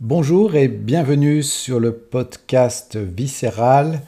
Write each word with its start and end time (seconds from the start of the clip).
Bonjour 0.00 0.54
et 0.54 0.68
bienvenue 0.68 1.42
sur 1.42 1.80
le 1.80 1.92
podcast 1.92 2.96
viscéral 2.96 4.00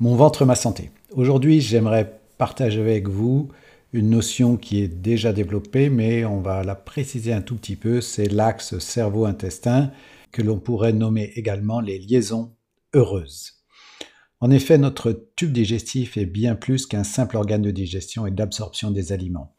Mon 0.00 0.16
ventre, 0.16 0.44
ma 0.44 0.56
santé. 0.56 0.90
Aujourd'hui, 1.12 1.60
j'aimerais 1.60 2.18
partager 2.36 2.80
avec 2.80 3.06
vous 3.06 3.52
une 3.92 4.10
notion 4.10 4.56
qui 4.56 4.82
est 4.82 4.88
déjà 4.88 5.32
développée, 5.32 5.88
mais 5.88 6.24
on 6.24 6.40
va 6.40 6.64
la 6.64 6.74
préciser 6.74 7.32
un 7.32 7.42
tout 7.42 7.54
petit 7.54 7.76
peu. 7.76 8.00
C'est 8.00 8.26
l'axe 8.26 8.76
cerveau-intestin 8.78 9.92
que 10.32 10.42
l'on 10.42 10.58
pourrait 10.58 10.92
nommer 10.92 11.30
également 11.36 11.80
les 11.80 12.00
liaisons 12.00 12.56
heureuses. 12.92 13.52
En 14.40 14.50
effet, 14.50 14.78
notre 14.78 15.28
tube 15.36 15.52
digestif 15.52 16.16
est 16.16 16.26
bien 16.26 16.56
plus 16.56 16.86
qu'un 16.86 17.04
simple 17.04 17.36
organe 17.36 17.62
de 17.62 17.70
digestion 17.70 18.26
et 18.26 18.32
d'absorption 18.32 18.90
des 18.90 19.12
aliments. 19.12 19.54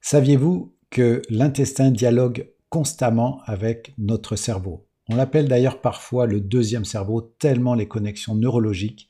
Saviez-vous 0.00 0.76
que 0.90 1.22
l'intestin 1.28 1.90
dialogue 1.90 2.52
constamment 2.68 3.40
avec 3.46 3.94
notre 3.98 4.36
cerveau? 4.36 4.86
On 5.08 5.16
l'appelle 5.16 5.48
d'ailleurs 5.48 5.80
parfois 5.80 6.26
le 6.26 6.40
deuxième 6.40 6.84
cerveau 6.84 7.20
tellement 7.20 7.74
les 7.74 7.88
connexions 7.88 8.34
neurologiques 8.34 9.08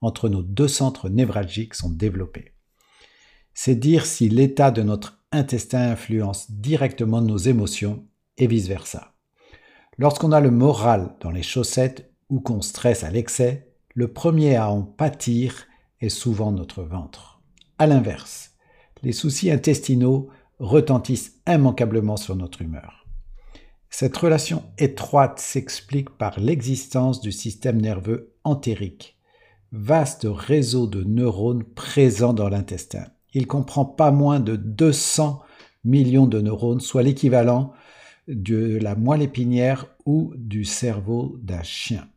entre 0.00 0.28
nos 0.28 0.42
deux 0.42 0.68
centres 0.68 1.08
névralgiques 1.08 1.74
sont 1.74 1.90
développées. 1.90 2.54
C'est 3.54 3.74
dire 3.74 4.06
si 4.06 4.28
l'état 4.28 4.70
de 4.70 4.82
notre 4.82 5.18
intestin 5.32 5.90
influence 5.90 6.50
directement 6.50 7.20
nos 7.20 7.36
émotions 7.36 8.06
et 8.38 8.46
vice-versa. 8.46 9.14
Lorsqu'on 9.98 10.32
a 10.32 10.40
le 10.40 10.50
moral 10.50 11.16
dans 11.20 11.30
les 11.30 11.42
chaussettes 11.42 12.10
ou 12.30 12.40
qu'on 12.40 12.62
stresse 12.62 13.04
à 13.04 13.10
l'excès, 13.10 13.74
le 13.94 14.12
premier 14.12 14.56
à 14.56 14.70
en 14.70 14.82
pâtir 14.82 15.66
est 16.00 16.08
souvent 16.08 16.52
notre 16.52 16.82
ventre. 16.82 17.42
A 17.78 17.86
l'inverse, 17.86 18.52
les 19.02 19.12
soucis 19.12 19.50
intestinaux 19.50 20.28
retentissent 20.58 21.40
immanquablement 21.46 22.16
sur 22.16 22.36
notre 22.36 22.62
humeur. 22.62 22.99
Cette 23.90 24.16
relation 24.16 24.62
étroite 24.78 25.40
s'explique 25.40 26.10
par 26.10 26.38
l'existence 26.38 27.20
du 27.20 27.32
système 27.32 27.80
nerveux 27.80 28.32
entérique, 28.44 29.18
vaste 29.72 30.26
réseau 30.30 30.86
de 30.86 31.02
neurones 31.02 31.64
présents 31.64 32.32
dans 32.32 32.48
l'intestin. 32.48 33.04
Il 33.34 33.48
comprend 33.48 33.84
pas 33.84 34.12
moins 34.12 34.38
de 34.38 34.54
200 34.54 35.42
millions 35.84 36.26
de 36.26 36.40
neurones, 36.40 36.80
soit 36.80 37.02
l'équivalent 37.02 37.72
de 38.28 38.78
la 38.80 38.94
moelle 38.94 39.22
épinière 39.22 39.86
ou 40.06 40.32
du 40.36 40.64
cerveau 40.64 41.36
d'un 41.42 41.64
chien. 41.64 42.08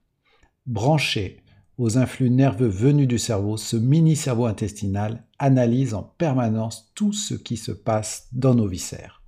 Branché 0.67 1.43
aux 1.79 1.97
influx 1.97 2.29
nerveux 2.29 2.67
venus 2.67 3.07
du 3.07 3.17
cerveau, 3.17 3.57
ce 3.57 3.77
mini-cerveau 3.77 4.45
intestinal 4.45 5.25
analyse 5.39 5.95
en 5.95 6.03
permanence 6.03 6.91
tout 6.93 7.13
ce 7.13 7.33
qui 7.33 7.57
se 7.57 7.71
passe 7.71 8.27
dans 8.31 8.53
nos 8.53 8.67
viscères. 8.67 9.22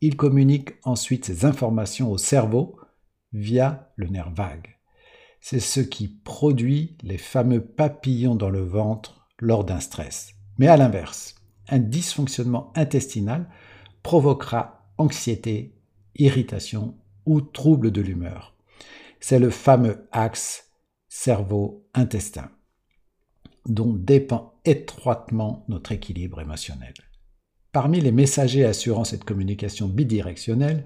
Il 0.00 0.16
communique 0.16 0.74
ensuite 0.84 1.24
ces 1.24 1.44
informations 1.44 2.10
au 2.10 2.18
cerveau 2.18 2.78
via 3.32 3.92
le 3.96 4.08
nerf 4.08 4.30
vague. 4.30 4.76
C'est 5.40 5.60
ce 5.60 5.80
qui 5.80 6.08
produit 6.08 6.96
les 7.02 7.18
fameux 7.18 7.64
papillons 7.64 8.34
dans 8.34 8.50
le 8.50 8.64
ventre 8.64 9.26
lors 9.38 9.64
d'un 9.64 9.80
stress. 9.80 10.34
Mais 10.58 10.66
à 10.66 10.76
l'inverse, 10.76 11.34
un 11.68 11.78
dysfonctionnement 11.78 12.72
intestinal 12.74 13.48
provoquera 14.02 14.92
anxiété, 14.98 15.78
irritation 16.14 16.96
ou 17.26 17.40
trouble 17.40 17.90
de 17.90 18.00
l'humeur. 18.00 18.54
C'est 19.20 19.38
le 19.38 19.50
fameux 19.50 20.08
axe 20.12 20.70
cerveau-intestin 21.08 22.50
dont 23.66 23.92
dépend 23.92 24.54
étroitement 24.64 25.64
notre 25.68 25.92
équilibre 25.92 26.40
émotionnel. 26.40 26.94
Parmi 27.72 28.00
les 28.00 28.12
messagers 28.12 28.64
assurant 28.64 29.04
cette 29.04 29.24
communication 29.24 29.86
bidirectionnelle, 29.88 30.84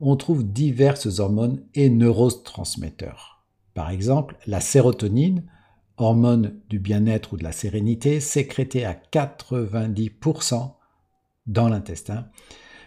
on 0.00 0.16
trouve 0.16 0.44
diverses 0.44 1.18
hormones 1.18 1.62
et 1.74 1.88
neurotransmetteurs. 1.88 3.44
Par 3.74 3.90
exemple, 3.90 4.36
la 4.46 4.60
sérotonine, 4.60 5.44
hormone 5.96 6.60
du 6.68 6.78
bien-être 6.78 7.34
ou 7.34 7.36
de 7.36 7.44
la 7.44 7.52
sérénité, 7.52 8.20
sécrétée 8.20 8.84
à 8.84 8.94
90% 8.94 10.74
dans 11.46 11.68
l'intestin, 11.68 12.28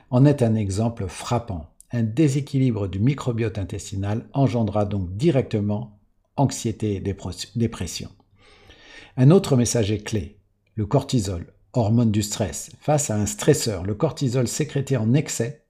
en 0.09 0.25
est 0.25 0.41
un 0.41 0.55
exemple 0.55 1.07
frappant. 1.07 1.67
Un 1.91 2.03
déséquilibre 2.03 2.87
du 2.87 2.99
microbiote 2.99 3.57
intestinal 3.57 4.27
engendra 4.33 4.85
donc 4.85 5.15
directement 5.15 5.99
anxiété 6.35 6.95
et 6.95 6.99
dépression. 7.55 8.09
Un 9.15 9.31
autre 9.31 9.55
messager 9.55 9.99
clé, 9.99 10.39
le 10.75 10.85
cortisol, 10.85 11.53
hormone 11.77 12.11
du 12.11 12.23
stress, 12.23 12.71
face 12.79 13.09
à 13.09 13.15
un 13.15 13.25
stresseur, 13.25 13.83
le 13.83 13.95
cortisol 13.95 14.47
sécrété 14.47 14.97
en 14.97 15.13
excès 15.13 15.65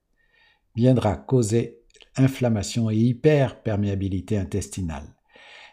viendra 0.76 1.16
causer 1.16 1.82
inflammation 2.16 2.90
et 2.90 2.96
hyperperméabilité 2.96 4.38
intestinale. 4.38 5.16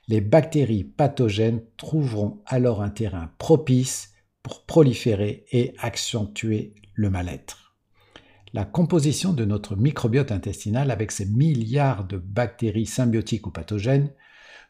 Les 0.09 0.21
bactéries 0.21 0.85
pathogènes 0.85 1.63
trouveront 1.77 2.43
alors 2.47 2.83
un 2.83 2.91
terrain 2.91 3.31
propice 3.39 4.13
pour 4.43 4.67
proliférer 4.67 5.47
et 5.53 5.75
accentuer 5.79 6.75
le 6.95 7.11
mal-être. 7.11 7.75
La 8.53 8.65
composition 8.65 9.33
de 9.33 9.45
notre 9.45 9.77
microbiote 9.77 10.31
intestinal 10.31 10.91
avec 10.91 11.11
ses 11.11 11.27
milliards 11.27 12.05
de 12.05 12.19
bactéries 12.19 12.87
symbiotiques 12.87 13.47
ou 13.47 13.51
pathogènes 13.51 14.13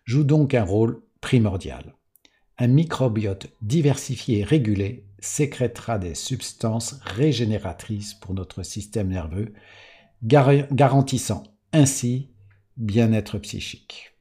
joue 0.04 0.24
donc 0.24 0.54
un 0.54 0.64
rôle 0.64 1.02
primordial. 1.20 1.94
Un 2.58 2.68
microbiote 2.68 3.48
diversifié 3.60 4.40
et 4.40 4.44
régulé 4.44 5.04
sécrétera 5.24 5.98
des 5.98 6.14
substances 6.14 7.00
régénératrices 7.02 8.14
pour 8.14 8.34
notre 8.34 8.62
système 8.62 9.08
nerveux, 9.08 9.52
garantissant 10.22 11.42
ainsi 11.72 12.30
bien-être 12.76 13.38
psychique. 13.38 14.12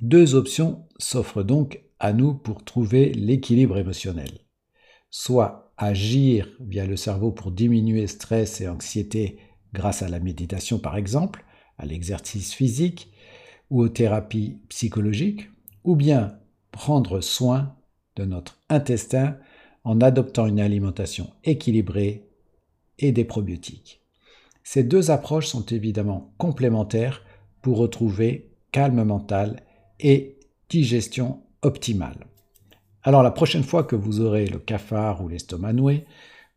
Deux 0.00 0.34
options 0.34 0.88
s'offrent 0.98 1.44
donc 1.44 1.82
à 2.00 2.12
nous 2.12 2.34
pour 2.34 2.64
trouver 2.64 3.12
l'équilibre 3.12 3.78
émotionnel. 3.78 4.40
Soit 5.10 5.72
agir 5.76 6.48
via 6.60 6.86
le 6.86 6.96
cerveau 6.96 7.30
pour 7.30 7.52
diminuer 7.52 8.06
stress 8.06 8.60
et 8.60 8.68
anxiété 8.68 9.38
grâce 9.72 10.02
à 10.02 10.08
la 10.08 10.20
méditation 10.20 10.78
par 10.78 10.96
exemple, 10.96 11.44
à 11.78 11.86
l'exercice 11.86 12.54
physique 12.54 13.12
ou 13.70 13.82
aux 13.82 13.88
thérapies 13.88 14.58
psychologiques, 14.68 15.48
ou 15.84 15.96
bien 15.96 16.38
prendre 16.70 17.20
soin 17.20 17.76
de 18.16 18.24
notre 18.24 18.58
intestin 18.68 19.38
en 19.84 20.00
adoptant 20.00 20.46
une 20.46 20.60
alimentation 20.60 21.30
équilibrée 21.44 22.28
et 22.98 23.12
des 23.12 23.24
probiotiques. 23.24 24.00
Ces 24.62 24.84
deux 24.84 25.10
approches 25.10 25.48
sont 25.48 25.66
évidemment 25.66 26.32
complémentaires 26.38 27.22
pour 27.62 27.78
retrouver 27.78 28.52
calme 28.70 29.02
mental 29.02 29.62
et 30.00 30.38
digestion 30.68 31.42
optimale. 31.62 32.26
Alors 33.02 33.22
la 33.22 33.30
prochaine 33.30 33.64
fois 33.64 33.82
que 33.82 33.96
vous 33.96 34.20
aurez 34.20 34.46
le 34.46 34.58
cafard 34.58 35.22
ou 35.22 35.28
l'estomac 35.28 35.72
noué, 35.72 36.04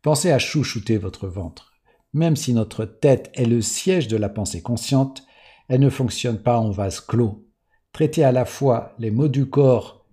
pensez 0.02 0.30
à 0.30 0.38
chouchouter 0.38 0.96
votre 0.96 1.26
ventre. 1.26 1.72
Même 2.12 2.36
si 2.36 2.54
notre 2.54 2.84
tête 2.84 3.30
est 3.34 3.44
le 3.44 3.60
siège 3.60 4.08
de 4.08 4.16
la 4.16 4.28
pensée 4.28 4.62
consciente, 4.62 5.26
elle 5.68 5.80
ne 5.80 5.90
fonctionne 5.90 6.38
pas 6.38 6.58
en 6.58 6.70
vase 6.70 7.00
clos. 7.00 7.44
Traiter 7.92 8.22
à 8.22 8.32
la 8.32 8.44
fois 8.44 8.94
les 8.98 9.10
maux 9.10 9.28
du 9.28 9.46
corps 9.46 10.06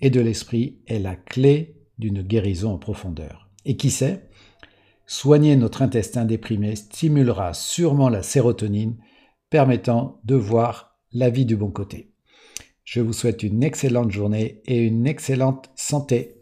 et 0.00 0.10
de 0.10 0.20
l'esprit 0.20 0.78
est 0.86 1.00
la 1.00 1.16
clé 1.16 1.79
d'une 2.00 2.22
guérison 2.22 2.72
en 2.72 2.78
profondeur. 2.78 3.48
Et 3.64 3.76
qui 3.76 3.90
sait, 3.90 4.28
soigner 5.06 5.54
notre 5.54 5.82
intestin 5.82 6.24
déprimé 6.24 6.74
stimulera 6.74 7.54
sûrement 7.54 8.08
la 8.08 8.24
sérotonine, 8.24 8.96
permettant 9.50 10.20
de 10.24 10.34
voir 10.34 10.98
la 11.12 11.30
vie 11.30 11.44
du 11.44 11.56
bon 11.56 11.70
côté. 11.70 12.12
Je 12.84 13.00
vous 13.00 13.12
souhaite 13.12 13.44
une 13.44 13.62
excellente 13.62 14.10
journée 14.10 14.62
et 14.64 14.78
une 14.78 15.06
excellente 15.06 15.70
santé. 15.76 16.39